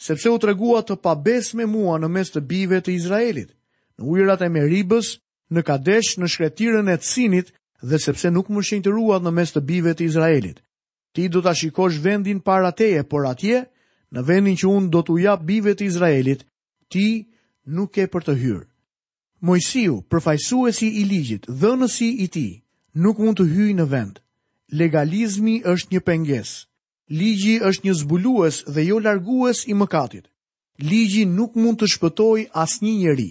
sepse 0.06 0.30
u 0.34 0.38
të 0.38 0.50
regua 0.52 0.82
të 0.84 0.98
pabes 1.06 1.54
me 1.56 1.66
mua 1.72 1.96
në 2.02 2.08
mes 2.16 2.32
të 2.34 2.42
bive 2.52 2.82
të 2.84 2.92
Izraelit 2.98 3.54
në 4.00 4.06
ujrat 4.12 4.42
e 4.44 4.50
meribës, 4.52 5.12
në 5.56 5.62
kadesh, 5.64 6.16
në 6.20 6.28
shkretiren 6.28 6.90
e 6.90 6.98
sinit, 7.02 7.52
dhe 7.86 8.00
sepse 8.02 8.32
nuk 8.34 8.50
më 8.50 8.64
shenjtëruat 8.66 9.24
në 9.24 9.32
mes 9.38 9.52
të 9.54 9.62
bive 9.70 9.94
të 9.96 10.06
Izraelit. 10.10 10.60
Ti 11.16 11.28
do 11.32 11.42
të 11.46 11.54
shikosh 11.56 12.00
vendin 12.04 12.40
para 12.40 12.72
teje, 12.72 13.04
por 13.04 13.28
atje, 13.30 13.62
në 14.12 14.24
vendin 14.28 14.58
që 14.58 14.68
unë 14.68 14.92
do 14.92 15.02
të 15.04 15.14
ujap 15.16 15.44
bive 15.48 15.74
të 15.76 15.86
Izraelit, 15.88 16.44
ti 16.92 17.06
nuk 17.66 17.98
e 17.98 18.08
për 18.12 18.24
të 18.28 18.36
hyrë. 18.42 18.66
Mojësiu, 19.46 20.02
përfajsuesi 20.10 20.88
i 21.02 21.04
ligjit, 21.06 21.46
dhënësi 21.48 22.10
i 22.24 22.28
ti, 22.34 22.48
nuk 22.96 23.20
mund 23.20 23.38
të 23.40 23.46
hyjë 23.52 23.78
në 23.80 23.86
vend. 23.92 24.20
Legalizmi 24.74 25.60
është 25.64 25.94
një 25.96 26.02
penges. 26.08 26.52
Ligji 27.10 27.60
është 27.70 27.86
një 27.86 27.94
zbulues 28.02 28.64
dhe 28.74 28.82
jo 28.88 29.00
largues 29.00 29.62
i 29.70 29.76
mëkatit. 29.78 30.26
Ligji 30.82 31.26
nuk 31.36 31.54
mund 31.56 31.78
të 31.80 31.92
shpëtoj 31.94 32.48
as 32.58 32.80
një 32.82 32.94
njeri 33.04 33.30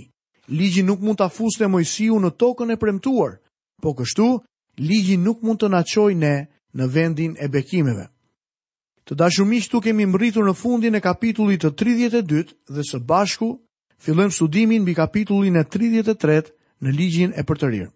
ligji 0.49 0.83
nuk 0.83 1.01
mund 1.01 1.17
ta 1.19 1.29
fuste 1.33 1.69
Mojsiu 1.69 2.19
në 2.21 2.31
tokën 2.41 2.73
e 2.73 2.77
premtuar, 2.77 3.39
po 3.83 3.95
kështu 3.95 4.27
ligji 4.79 5.17
nuk 5.17 5.43
mund 5.43 5.59
të 5.63 5.71
na 5.73 5.81
çojë 5.87 6.17
ne 6.19 6.35
në 6.77 6.89
vendin 6.91 7.37
e 7.41 7.49
bekimeve. 7.49 8.09
Të 9.05 9.15
dashur 9.21 9.45
miq, 9.45 9.67
tu 9.69 9.81
kemi 9.85 10.07
mbërritur 10.09 10.45
në 10.49 10.55
fundin 10.57 10.95
e 10.97 11.01
kapitullit 11.05 11.65
të 11.65 11.71
32 11.77 12.55
dhe 12.73 12.83
së 12.89 13.03
bashku 13.05 13.51
fillojmë 14.01 14.33
studimin 14.33 14.83
mbi 14.83 14.95
kapitullin 14.97 15.57
e 15.61 15.65
33 15.65 16.53
në 16.81 16.93
ligjin 16.97 17.33
e 17.37 17.43
përtërir. 17.45 17.91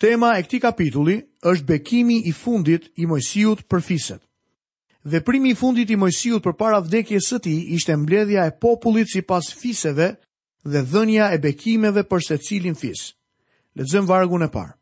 Tema 0.00 0.32
e 0.38 0.42
këtij 0.42 0.60
kapitulli 0.62 1.16
është 1.46 1.66
bekimi 1.68 2.20
i 2.28 2.32
fundit 2.34 2.90
i 2.98 3.06
Mojsiut 3.06 3.62
për 3.70 3.80
fiset. 3.82 4.22
Veprimi 5.04 5.50
i 5.50 5.54
fundit 5.58 5.90
i 5.90 5.96
Mojsiut 5.96 6.42
përpara 6.42 6.80
vdekjes 6.80 7.28
së 7.28 7.38
tij 7.44 7.60
ishte 7.76 7.96
mbledhja 7.96 8.46
e 8.46 8.54
popullit 8.60 9.10
sipas 9.12 9.52
fiseve, 9.54 10.14
dhe 10.64 10.80
dhënja 10.88 11.28
e 11.34 11.38
bekimeve 11.44 12.02
për 12.08 12.24
secilin 12.28 12.74
fis. 12.74 13.12
Lexojm 13.76 14.06
vargun 14.08 14.44
e 14.44 14.48
parë. 14.48 14.74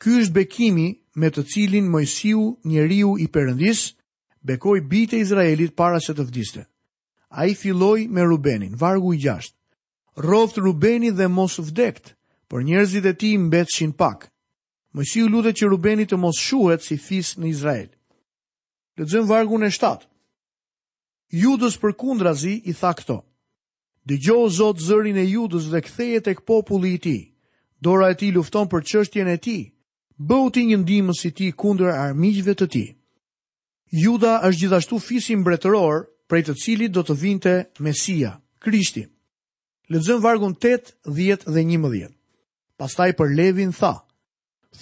Ky 0.00 0.20
është 0.22 0.36
bekimi 0.36 0.88
me 1.20 1.28
të 1.30 1.42
cilin 1.52 1.88
Mojsiu, 1.92 2.56
njeriu 2.64 3.16
i 3.20 3.26
Perëndis, 3.32 3.94
bekoi 4.40 4.80
bijtë 4.80 5.16
e 5.16 5.20
Izraelit 5.24 5.74
para 5.76 6.00
se 6.00 6.14
të 6.16 6.24
vdiste. 6.28 6.64
Ai 7.28 7.54
filloi 7.54 8.08
me 8.08 8.24
Rubenin, 8.24 8.76
vargu 8.76 9.12
i 9.14 9.18
6. 9.20 9.54
Rroft 10.18 10.58
Rubeni 10.58 11.10
dhe 11.12 11.28
mos 11.28 11.58
vdekt, 11.58 12.14
por 12.48 12.64
njerëzit 12.66 13.04
e 13.06 13.14
tij 13.14 13.38
mbetshin 13.38 13.92
pak. 13.92 14.28
Mojsiu 14.92 15.28
lutet 15.30 15.56
që 15.56 15.68
Rubeni 15.70 16.04
të 16.08 16.16
mos 16.18 16.40
shuhet 16.40 16.82
si 16.82 16.96
fis 16.98 17.36
në 17.38 17.48
Izrael. 17.52 17.88
Lexojm 18.98 19.28
vargun 19.30 19.64
e 19.64 19.70
7. 19.70 20.04
Judës 21.30 21.76
për 21.78 21.92
kundra 21.94 22.34
zi 22.34 22.56
i 22.68 22.74
tha 22.74 22.90
këto, 22.98 23.20
Dëgjo 24.08 24.36
zotë 24.56 24.80
zërin 24.88 25.18
e 25.20 25.26
Judës 25.28 25.66
dhe 25.72 25.80
ktheje 25.84 26.20
tek 26.24 26.38
populli 26.48 26.94
i 26.96 27.00
tij. 27.04 27.20
Dora 27.84 28.06
e 28.12 28.16
tij 28.20 28.32
lufton 28.32 28.66
për 28.72 28.80
çështjen 28.90 29.28
e 29.28 29.36
tij. 29.44 29.62
Bëu 30.28 30.46
ti 30.54 30.60
një 30.68 30.76
ndihmës 30.82 31.20
i 31.28 31.32
tij 31.36 31.52
kundër 31.60 31.92
armiqve 32.06 32.54
të 32.56 32.66
tij. 32.72 32.88
Juda 34.04 34.34
është 34.46 34.58
gjithashtu 34.60 34.96
fisim 35.06 35.40
mbretëror 35.42 35.96
prej 36.28 36.42
të 36.46 36.54
cilit 36.62 36.92
do 36.94 37.02
të 37.04 37.14
vinte 37.24 37.54
Mesia, 37.84 38.30
Krishti. 38.62 39.04
Lexojm 39.90 40.20
vargun 40.22 40.54
8, 40.54 40.94
10 41.04 41.44
dhe 41.44 41.64
11. 41.64 42.14
Pastaj 42.80 43.12
për 43.18 43.34
Levin 43.36 43.72
tha: 43.78 43.94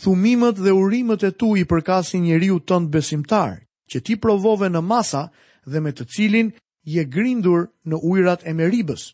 Thumimet 0.02 0.58
dhe 0.62 0.70
urimet 0.78 1.22
e 1.24 1.30
tu 1.38 1.56
i 1.56 1.64
përkasin 1.70 2.22
njeriu 2.26 2.58
tënd 2.68 2.90
besimtar, 2.94 3.54
që 3.90 3.98
ti 4.04 4.14
provove 4.22 4.68
në 4.70 4.80
masa 4.92 5.22
dhe 5.70 5.78
me 5.82 5.90
të 5.94 6.04
cilin 6.14 6.48
je 6.94 7.04
grindur 7.12 7.66
në 7.90 7.98
ujrat 8.08 8.46
e 8.48 8.54
meribës. 8.56 9.08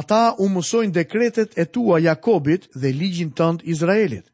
Ata 0.00 0.34
u 0.44 0.48
mësojnë 0.52 0.94
dekretet 0.94 1.56
e 1.58 1.64
tua 1.74 1.98
Jakobit 2.04 2.68
dhe 2.78 2.92
ligjin 2.94 3.32
tënd 3.38 3.64
Izraelit. 3.72 4.26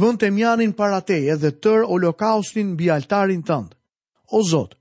Vënd 0.00 0.18
të 0.20 0.30
mjanin 0.36 0.74
para 0.76 0.98
teje 1.08 1.38
dhe 1.42 1.52
tër 1.64 1.86
holokaustin 1.88 2.74
bi 2.76 2.90
altarin 2.92 3.44
tënd. 3.50 3.70
O 4.36 4.42
Zot, 4.44 4.74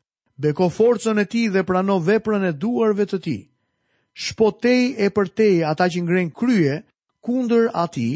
beko 0.44 0.68
forcën 0.78 1.22
e 1.24 1.28
ti 1.32 1.46
dhe 1.54 1.62
prano 1.70 2.00
veprën 2.04 2.50
e 2.50 2.52
duarve 2.60 3.06
të 3.08 3.20
ti. 3.26 3.38
Shpotej 4.24 4.98
e 4.98 5.08
për 5.16 5.28
teje 5.38 5.68
ata 5.70 5.88
që 5.94 6.02
ngrenë 6.04 6.34
krye 6.40 6.76
kunder 7.24 7.70
ati 7.86 8.10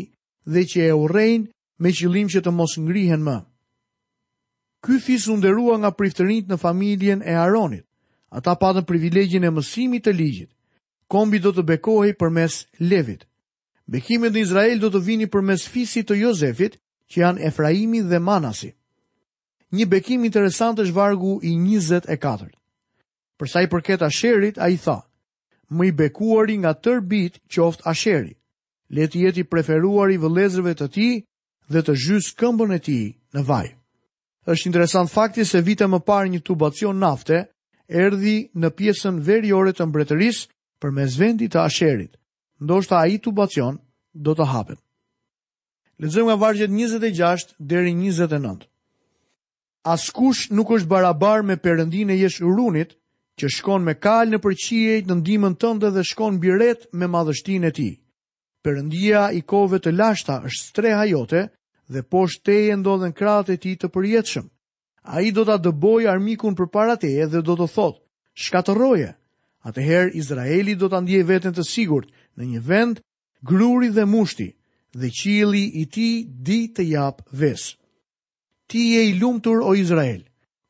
dhe 0.52 0.66
që 0.72 0.90
e 0.90 0.98
urejnë 1.04 1.48
me 1.86 1.92
qëllim 1.98 2.28
që 2.34 2.42
të 2.44 2.52
mos 2.58 2.76
ngrihen 2.82 3.24
më. 3.30 3.38
Ky 4.82 4.98
fis 5.06 5.30
u 5.30 5.38
nderua 5.38 5.78
nga 5.78 5.92
priftërinjt 5.94 6.50
në 6.50 6.58
familjen 6.64 7.22
e 7.22 7.38
Aronit. 7.46 7.86
Ata 8.32 8.56
patën 8.56 8.86
privilegjin 8.88 9.44
e 9.44 9.50
mësimit 9.52 10.06
të 10.08 10.14
ligjit. 10.16 10.50
Kombi 11.12 11.42
do 11.44 11.52
të 11.52 11.66
bekohej 11.68 12.14
përmes 12.16 12.62
Levit. 12.80 13.26
Bekimi 13.92 14.30
i 14.32 14.40
Izrael 14.46 14.80
do 14.80 14.88
të 14.94 15.02
vini 15.04 15.28
përmes 15.34 15.66
fisit 15.68 16.08
të 16.10 16.16
Jozefit, 16.22 16.78
që 17.12 17.20
janë 17.22 17.44
Efraimi 17.50 18.00
dhe 18.08 18.20
Manasi. 18.24 18.70
Një 19.76 19.86
bekim 19.92 20.24
interesant 20.24 20.80
është 20.80 20.96
vargu 20.96 21.34
i 21.44 21.52
24. 21.60 22.54
Për 23.40 23.52
sa 23.52 23.64
i 23.64 23.68
përket 23.72 24.02
Asherit, 24.08 24.60
ai 24.64 24.78
tha: 24.80 25.02
"Më 25.70 25.86
i 25.86 25.92
bekuari 26.00 26.56
nga 26.62 26.72
tër 26.74 27.02
bit, 27.12 27.40
qoft 27.52 27.82
Asheri. 27.84 28.32
Le 28.90 29.08
të 29.12 29.26
jetë 29.26 29.44
i 30.12 30.18
vëllezërve 30.24 30.76
të 30.80 30.88
tij 30.96 31.14
dhe 31.72 31.80
të 31.84 31.94
zhys 32.04 32.32
këmbën 32.40 32.76
e 32.76 32.80
tij 32.80 33.08
në 33.36 33.42
vaj." 33.50 33.68
Është 34.48 34.66
interesant 34.68 35.12
fakti 35.12 35.44
se 35.46 35.60
vite 35.62 35.86
më 35.88 36.00
parë 36.00 36.30
një 36.32 36.42
tubacion 36.48 37.00
nafte 37.00 37.51
erdi 37.92 38.36
në 38.56 38.70
pjesën 38.78 39.18
verjore 39.28 39.74
të 39.76 39.86
mbretëris 39.90 40.44
për 40.82 40.94
me 40.96 41.06
zvendit 41.12 41.52
të 41.54 41.62
asherit, 41.66 42.14
ndoshta 42.64 43.00
a 43.02 43.08
i 43.12 43.18
të 43.22 43.34
bacion 43.38 43.78
do 44.16 44.34
të 44.36 44.48
hapen. 44.54 44.80
Lezëm 46.02 46.28
nga 46.30 46.38
vargjet 46.42 46.72
26 46.74 47.56
deri 47.60 47.92
29. 47.94 48.64
Askush 49.96 50.48
nuk 50.54 50.72
është 50.76 50.90
barabar 50.90 51.44
me 51.46 51.58
përëndin 51.62 52.10
e 52.14 52.18
jesh 52.24 52.40
urunit, 52.48 52.96
që 53.42 53.48
shkon 53.58 53.86
me 53.86 53.96
kal 53.98 54.30
në 54.30 54.38
përqiejt 54.44 55.08
në 55.10 55.16
ndimën 55.22 55.56
tënde 55.62 55.90
dhe 55.96 56.04
shkon 56.06 56.38
biret 56.44 56.88
me 56.94 57.08
madhështin 57.10 57.66
e 57.70 57.72
ti. 57.74 57.90
Përëndia 58.66 59.28
i 59.34 59.42
kove 59.50 59.80
të 59.82 59.94
lashta 59.98 60.40
është 60.46 60.66
streha 60.68 61.06
jote 61.10 61.48
dhe 61.92 62.04
poshtë 62.12 62.44
te 62.46 62.58
e 62.70 62.76
ndodhen 62.78 63.14
kratë 63.18 63.56
e 63.58 63.62
ti 63.64 63.74
të 63.82 63.88
përjetëshëm 63.96 64.48
a 65.02 65.22
i 65.26 65.32
do 65.34 65.44
të 65.48 65.56
dëboj 65.66 66.08
armikun 66.10 66.54
për 66.58 66.70
para 66.74 66.94
të 67.02 67.10
e 67.24 67.28
dhe 67.34 67.42
do 67.42 67.56
të 67.58 67.68
thot, 67.74 67.96
shkatëroje, 68.38 69.12
atëherë 69.68 70.14
Izraeli 70.22 70.76
do 70.78 70.90
të 70.92 71.00
ndje 71.04 71.22
vetën 71.32 71.54
të 71.58 71.66
sigurt 71.68 72.10
në 72.38 72.50
një 72.56 72.62
vend, 72.68 73.00
gruri 73.46 73.90
dhe 73.92 74.06
mushti, 74.06 74.52
dhe 74.94 75.10
qili 75.10 75.64
i 75.82 75.86
ti 75.94 76.10
di 76.48 76.60
të 76.76 76.84
jap 76.94 77.22
ves. 77.32 77.72
Ti 78.70 78.80
je 78.94 79.02
i 79.10 79.16
lumtur 79.22 79.62
o 79.66 79.74
Izrael, 79.76 80.22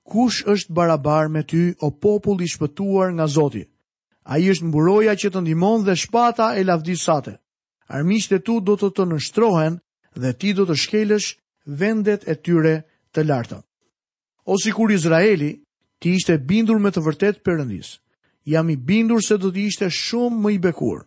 kush 0.07 0.43
është 0.50 0.73
barabar 0.75 1.27
me 1.29 1.43
ty 1.43 1.63
o 1.83 1.91
popull 1.91 2.41
i 2.41 2.47
shpëtuar 2.50 3.11
nga 3.15 3.27
Zotit? 3.27 3.67
A 4.23 4.38
i 4.38 4.47
është 4.53 4.67
mburoja 4.69 5.15
që 5.17 5.31
të 5.33 5.39
ndimon 5.43 5.81
dhe 5.85 5.95
shpata 5.97 6.53
e 6.59 6.63
lavdisate. 6.63 7.35
Armishte 7.89 8.39
tu 8.45 8.59
do 8.61 8.75
të 8.77 8.91
të 8.95 9.07
nështrohen 9.11 9.79
dhe 10.15 10.31
ti 10.39 10.53
do 10.53 10.65
të 10.69 10.75
shkelësh 10.77 11.29
vendet 11.81 12.23
e 12.31 12.35
tyre 12.38 12.75
të 13.17 13.25
lartën 13.29 13.61
si 14.63 14.71
kur 14.71 14.91
Izraeli 14.91 15.60
ti 16.00 16.13
ishte 16.17 16.38
bindur 16.38 16.79
me 16.79 16.89
të 16.91 17.01
vërtet 17.05 17.41
përëndis. 17.45 18.00
Jam 18.45 18.69
i 18.69 18.75
bindur 18.75 19.21
se 19.21 19.38
do 19.38 19.51
t'i 19.51 19.67
ishte 19.69 19.89
shumë 19.89 20.41
më 20.41 20.51
i 20.55 20.60
bekur. 20.60 21.05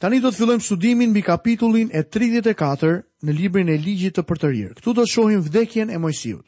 Tani 0.00 0.18
do 0.20 0.30
të 0.30 0.36
fillojmë 0.36 0.64
studimin 0.66 1.10
mbi 1.14 1.22
kapitullin 1.22 1.90
e 1.94 2.02
34 2.02 3.02
në 3.24 3.32
librin 3.32 3.68
e 3.70 3.78
ligjit 3.78 4.16
të 4.18 4.24
përtërir. 4.26 4.72
Këtu 4.74 4.94
do 4.96 5.04
shohim 5.06 5.40
vdekjen 5.46 5.90
e 5.94 5.98
Mojsiut. 6.02 6.44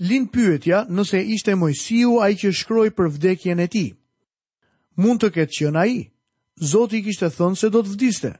Lin 0.00 0.28
pyetja 0.32 0.84
nëse 0.88 1.18
ishte 1.34 1.54
Mojsiu 1.58 2.20
ai 2.24 2.34
që 2.38 2.52
shkroi 2.56 2.92
për 2.96 3.10
vdekjen 3.16 3.60
e 3.60 3.66
tij. 3.68 3.90
Mund 4.96 5.20
të 5.20 5.32
ketë 5.34 5.58
qenë 5.58 5.82
ai. 5.82 5.98
Zoti 6.62 7.02
i 7.02 7.02
kishte 7.10 7.26
thënë 7.32 7.58
se 7.58 7.70
do 7.74 7.82
të 7.82 7.92
vdiste. 7.96 8.30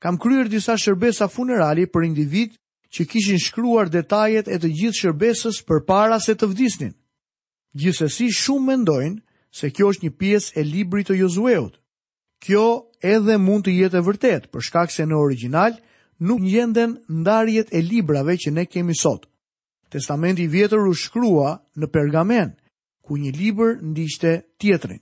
Kam 0.00 0.16
kryer 0.16 0.48
disa 0.48 0.78
shërbesa 0.78 1.28
funerali 1.28 1.84
për 1.90 2.04
individ 2.06 2.56
që 2.96 3.04
kishin 3.12 3.38
shkruar 3.44 3.90
detajet 3.92 4.48
e 4.48 4.56
të 4.60 4.70
gjithë 4.80 4.98
shërbesës 5.02 5.58
për 5.68 5.82
para 5.88 6.18
se 6.24 6.34
të 6.40 6.48
vdisnin. 6.52 6.94
Gjithsesi 7.80 8.28
shumë 8.32 8.66
mendojnë 8.68 9.20
se 9.58 9.70
kjo 9.76 9.90
është 9.92 10.06
një 10.06 10.14
pjesë 10.20 10.54
e 10.60 10.64
librit 10.68 11.08
të 11.08 11.18
Jozueut. 11.22 11.74
Kjo 12.44 12.64
edhe 13.02 13.36
mund 13.42 13.66
të 13.66 13.74
jetë 13.80 14.00
e 14.00 14.04
vërtet, 14.08 14.48
për 14.52 14.64
shkak 14.68 14.94
se 14.94 15.04
në 15.06 15.18
original 15.20 15.76
nuk 16.28 16.40
njenden 16.42 16.96
ndarjet 17.20 17.68
e 17.74 17.82
librave 17.82 18.38
që 18.40 18.52
ne 18.52 18.64
kemi 18.66 18.96
sot. 18.96 19.28
Testamenti 19.90 20.46
vjetër 20.48 20.88
u 20.88 20.94
shkrua 20.94 21.52
në 21.78 21.86
pergamen, 21.92 22.54
ku 23.04 23.16
një 23.16 23.32
libër 23.36 23.78
ndishte 23.90 24.32
tjetrin. 24.60 25.00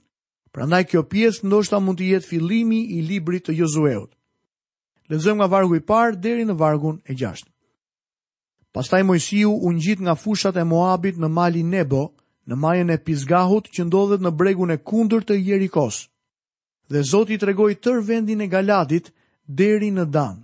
Prandaj 0.51 0.83
kjo 0.91 1.01
pjesë 1.11 1.45
ndoshta 1.47 1.79
mund 1.79 1.99
të 1.99 2.11
jetë 2.11 2.27
fillimi 2.33 2.81
i 2.97 3.01
librit 3.05 3.47
të 3.47 3.57
Jozueut. 3.61 4.11
Lezëm 5.11 5.37
nga 5.37 5.47
vargu 5.51 5.75
i 5.79 5.83
parë 5.89 6.17
deri 6.23 6.45
në 6.47 6.55
vargun 6.59 7.01
e 7.05 7.13
gjashtë. 7.15 7.51
Pastaj 8.77 9.03
Mojsiu 9.03 9.51
u 9.67 9.71
ngjit 9.73 9.99
nga 10.05 10.15
fushat 10.21 10.55
e 10.55 10.63
Moabit 10.71 11.15
në 11.17 11.27
malin 11.37 11.69
Nebo, 11.73 12.01
në 12.47 12.53
majën 12.63 12.89
e 12.93 12.97
Pisgahut 13.05 13.65
që 13.73 13.81
ndodhet 13.87 14.21
në 14.21 14.31
bregun 14.39 14.71
e 14.71 14.77
kundërt 14.89 15.25
të 15.31 15.37
Jerikos. 15.47 15.95
Dhe 16.91 17.01
Zoti 17.11 17.37
tregoi 17.41 17.73
tër 17.83 17.97
vendin 18.09 18.41
e 18.45 18.47
Galadit 18.53 19.09
deri 19.59 19.89
në 19.97 20.05
Dan, 20.13 20.35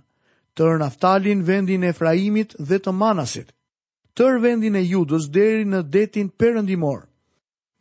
tër 0.56 0.80
Naftalin, 0.82 1.44
vendin 1.46 1.84
e 1.86 1.92
Efraimit 1.94 2.56
dhe 2.68 2.80
të 2.82 2.90
Manasit, 3.00 3.54
tër 4.18 4.40
vendin 4.42 4.74
e 4.74 4.82
Judës 4.90 5.30
deri 5.36 5.64
në 5.70 5.82
detin 5.94 6.30
Perëndimor. 6.40 7.06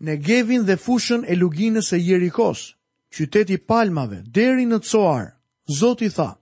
Në 0.05 0.13
Gevin 0.27 0.67
dhe 0.69 0.77
fushën 0.85 1.25
e 1.25 1.33
luginës 1.41 1.89
e 1.97 2.03
Jerikos, 2.09 2.61
qyteti 3.15 3.57
palmave, 3.69 4.21
deri 4.37 4.69
në 4.69 4.83
Coar, 4.89 5.31
Zoti 5.79 6.13
tha, 6.13 6.35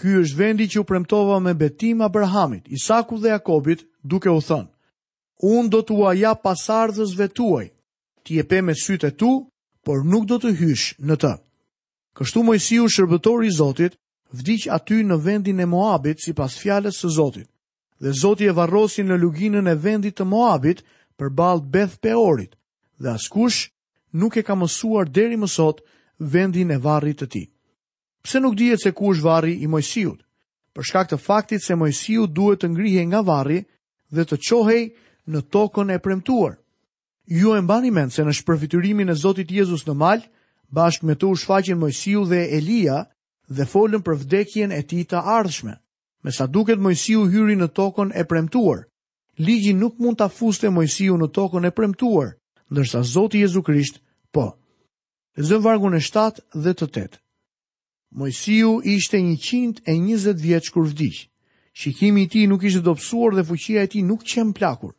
Ky 0.00 0.12
është 0.20 0.36
vendi 0.38 0.64
që 0.72 0.80
u 0.80 0.84
premtova 0.88 1.36
me 1.40 1.52
betim 1.60 2.00
Abrahamit, 2.04 2.66
Isaku 2.78 3.16
dhe 3.22 3.30
Jakobit, 3.32 3.86
duke 4.04 4.28
u 4.28 4.42
thënë: 4.44 4.68
unë 5.52 5.70
do 5.74 5.80
t'u 5.88 5.96
aja 6.10 6.32
pasardhës 6.44 7.14
vetuaj. 7.20 7.70
Ti 8.24 8.36
e 8.42 8.44
pe 8.50 8.58
me 8.66 8.74
sytë 8.76 9.10
tu, 9.20 9.30
por 9.86 10.04
nuk 10.04 10.26
do 10.28 10.36
të 10.42 10.52
hysh 10.58 10.86
në 11.08 11.16
të. 11.22 11.30
Kështu 12.16 12.42
Mojsiu, 12.48 12.88
shërbëtori 12.96 13.48
i 13.48 13.54
Zotit, 13.60 13.96
vdiq 14.40 14.68
aty 14.76 15.00
në 15.04 15.16
vendin 15.26 15.60
e 15.60 15.66
Moabit 15.72 16.20
sipas 16.26 16.58
fjalës 16.60 17.00
së 17.02 17.10
Zotit. 17.16 17.48
Dhe 18.00 18.12
Zoti 18.20 18.44
e 18.44 18.52
varrosi 18.58 19.02
në 19.04 19.16
luginën 19.22 19.70
e 19.70 19.74
vendit 19.84 20.16
të 20.18 20.24
Moabit 20.32 20.82
përballë 21.18 21.68
Beth 21.76 21.96
Peorit, 22.04 22.56
dhe 23.00 23.14
askush 23.16 23.62
nuk 24.22 24.36
e 24.40 24.44
ka 24.44 24.52
mësuar 24.60 25.08
deri 25.08 25.36
më 25.40 25.48
sot 25.56 25.80
vendin 26.36 26.72
e 26.76 26.82
varrit 26.88 27.18
të 27.22 27.28
tij 27.32 27.46
pse 28.26 28.38
nuk 28.40 28.54
dihet 28.58 28.82
se 28.82 28.90
ku 28.92 29.12
është 29.14 29.22
varri 29.22 29.52
i 29.62 29.66
Mojsiut. 29.70 30.18
Për 30.74 30.84
shkak 30.88 31.08
të 31.10 31.16
faktit 31.22 31.62
se 31.62 31.74
Mojsiu 31.78 32.26
duhet 32.26 32.60
të 32.62 32.68
ngrihej 32.74 33.04
nga 33.10 33.20
varri 33.30 33.60
dhe 34.14 34.22
të 34.26 34.36
qohej 34.48 34.82
në 35.30 35.40
tokën 35.54 35.88
e 35.94 35.98
premtuar. 36.04 36.56
Ju 37.38 37.54
e 37.56 37.60
mbani 37.62 37.90
mend 37.94 38.12
se 38.12 38.24
në 38.26 38.32
shpërfitimin 38.40 39.10
e 39.10 39.14
Zotit 39.22 39.50
Jezus 39.50 39.86
në 39.86 39.94
mal, 40.02 40.20
bashkë 40.76 41.04
me 41.06 41.14
të 41.16 41.24
u 41.30 41.36
shfaqin 41.40 41.78
Mojsiu 41.80 42.24
dhe 42.30 42.40
Elia 42.58 42.98
dhe 43.56 43.64
folën 43.72 44.02
për 44.06 44.16
vdekjen 44.22 44.72
e 44.74 44.82
tij 44.82 45.04
të 45.08 45.18
ardhshme. 45.36 45.74
Me 46.24 46.30
sa 46.34 46.46
duket 46.46 46.82
Mojsiu 46.82 47.28
hyri 47.30 47.54
në 47.56 47.68
tokën 47.78 48.10
e 48.20 48.24
premtuar. 48.30 48.80
Ligji 49.38 49.72
nuk 49.74 49.94
mund 50.02 50.18
ta 50.18 50.28
fuste 50.28 50.68
Mojsiu 50.70 51.14
në 51.20 51.28
tokën 51.36 51.66
e 51.66 51.70
premtuar, 51.78 52.28
ndërsa 52.70 52.98
Zoti 53.14 53.38
Jezu 53.44 53.62
Krisht 53.62 54.02
po. 54.34 54.44
Lezëm 55.38 55.62
vargun 55.64 55.94
e 55.94 56.00
7 56.00 56.42
dhe 56.64 56.72
të 56.74 56.84
8. 56.90 57.22
Mojësiu 58.16 58.68
ishte 58.88 59.18
një 59.20 59.34
qind 59.44 59.80
e 59.84 59.92
njëzet 60.00 60.38
vjetë 60.40 60.70
kur 60.72 60.86
vdikë. 60.88 61.26
Shikimi 61.76 62.22
ti 62.32 62.46
nuk 62.48 62.62
ishte 62.64 62.80
dopsuar 62.86 63.34
dhe 63.36 63.42
fuqia 63.44 63.82
e 63.84 63.90
ti 63.92 64.00
nuk 64.02 64.22
qenë 64.24 64.54
plakur. 64.56 64.94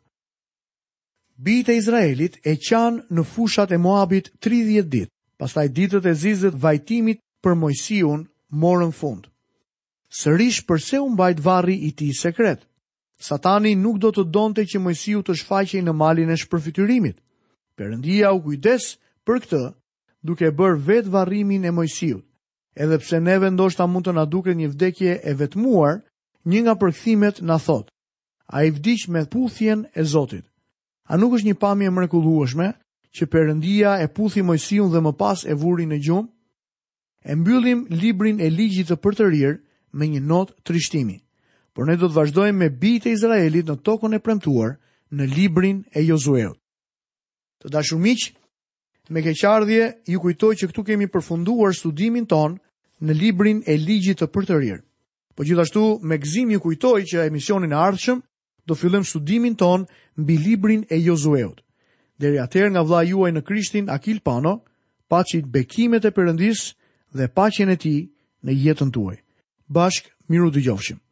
Bite 1.34 1.74
Izraelit 1.80 2.36
e 2.46 2.54
qanë 2.68 3.02
në 3.10 3.24
fushat 3.32 3.74
e 3.74 3.78
Moabit 3.82 4.30
30 4.42 4.86
ditë, 4.92 5.10
pastaj 5.38 5.66
ditët 5.74 6.06
e 6.06 6.14
zizët 6.20 6.54
vajtimit 6.62 7.18
për 7.42 7.58
Mojësiun 7.58 8.22
morën 8.62 8.94
fund. 8.94 9.26
Sërish 10.20 10.62
përse 10.68 11.02
unë 11.02 11.18
bajt 11.18 11.42
varri 11.44 11.74
i 11.88 11.92
ti 11.98 12.12
sekret. 12.14 12.62
Satani 13.18 13.74
nuk 13.74 13.98
do 13.98 14.12
të 14.14 14.28
donte 14.30 14.62
që 14.62 14.78
Mojësiu 14.84 15.24
të 15.26 15.34
shfaqej 15.42 15.82
në 15.82 15.92
malin 16.00 16.30
e 16.30 16.38
shpërfytyrimit. 16.38 17.18
Perëndia 17.74 18.30
u 18.38 18.42
kujdes 18.46 18.92
për 19.26 19.42
këtë, 19.42 19.62
duke 20.22 20.54
bërë 20.58 20.80
vet 20.86 21.10
varrimin 21.18 21.66
e 21.66 21.74
Mojësiut 21.74 22.22
edhe 22.78 22.98
pse 23.02 23.18
neve 23.20 23.50
ndoshta 23.50 23.86
mund 23.90 24.06
të 24.06 24.12
na 24.14 24.24
duket 24.30 24.56
një 24.56 24.68
vdekje 24.72 25.14
e 25.24 25.32
vetmuar, 25.34 25.98
një 26.48 26.60
nga 26.64 26.74
përkthimet 26.80 27.42
na 27.42 27.56
thot: 27.58 27.90
A 28.46 28.64
i 28.64 28.70
vdiq 28.70 29.08
me 29.12 29.26
puthjen 29.26 29.86
e 29.98 30.02
Zotit. 30.04 30.44
A 31.08 31.16
nuk 31.16 31.34
është 31.36 31.48
një 31.48 31.58
pamje 31.60 31.90
mrekullueshme 31.90 32.68
që 33.18 33.26
Perëndia 33.32 33.98
e 34.04 34.08
puthi 34.08 34.42
Mojsiun 34.44 34.90
dhe 34.92 35.00
më 35.04 35.12
pas 35.18 35.44
e 35.50 35.54
vuri 35.54 35.86
në 35.88 35.98
gjum? 36.04 36.26
E 37.28 37.34
mbyllim 37.34 37.86
librin 38.00 38.40
e 38.40 38.48
ligjit 38.50 38.88
të 38.88 38.96
përtërir 39.04 39.58
me 39.98 40.06
një 40.08 40.20
notë 40.30 40.54
trishtimi. 40.64 41.18
Por 41.74 41.86
ne 41.86 41.96
do 41.96 42.08
të 42.08 42.14
vazhdojmë 42.16 42.58
me 42.58 42.68
bijtë 42.80 43.10
e 43.10 43.14
Izraelit 43.18 43.68
në 43.68 43.76
tokën 43.86 44.14
e 44.16 44.22
premtuar 44.24 44.78
në 45.12 45.24
librin 45.34 45.78
e 45.94 46.04
Josueut. 46.08 46.56
Të 47.62 47.72
dashur 47.74 47.98
miq, 48.00 48.30
me 49.12 49.20
keqardhje 49.22 49.82
ju 50.12 50.20
kujtoj 50.20 50.54
që 50.60 50.68
këtu 50.70 50.82
kemi 50.88 51.08
përfunduar 51.10 51.74
studimin 51.74 52.26
tonë 52.30 52.58
në 53.00 53.14
librin 53.14 53.60
e 53.66 53.76
ligjit 53.78 54.18
të 54.22 54.26
për 54.34 54.46
të 54.48 54.58
rirë. 54.62 54.80
Po 55.36 55.44
gjithashtu, 55.46 55.82
me 56.02 56.16
gëzim 56.18 56.50
ju 56.54 56.60
kujtoj 56.60 57.02
që 57.12 57.26
emisionin 57.28 57.72
e 57.72 57.78
ardhshëm, 57.78 58.22
do 58.66 58.74
fillem 58.74 59.04
studimin 59.06 59.54
ton 59.56 59.86
në 60.18 60.22
bi 60.26 60.36
librin 60.38 60.84
e 60.90 60.98
Jozueut. 60.98 61.62
Dere 62.18 62.42
atër 62.42 62.72
nga 62.74 62.82
vla 62.82 63.04
juaj 63.06 63.30
në 63.32 63.44
krishtin 63.46 63.86
Akil 63.90 64.18
Pano, 64.20 64.58
pacit 65.08 65.46
bekimet 65.46 66.04
e 66.04 66.10
Perëndis 66.10 66.72
dhe 67.14 67.30
pacjen 67.30 67.70
e 67.70 67.76
ti 67.76 67.94
në 68.44 68.52
jetën 68.66 68.90
tuaj. 68.90 69.16
Bashk, 69.68 70.10
miru 70.28 70.50
dëgjofshim. 70.50 70.98
gjofshim. 70.98 71.07